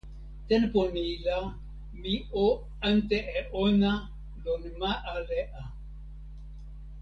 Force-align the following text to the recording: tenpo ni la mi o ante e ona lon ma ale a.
tenpo 0.47 0.81
ni 0.95 1.05
la 1.25 1.37
mi 2.01 2.13
o 2.43 2.45
ante 2.89 3.17
e 3.39 3.41
ona 3.63 3.91
lon 4.43 4.63
ma 4.79 4.91
ale 5.13 5.39
a. 5.61 5.63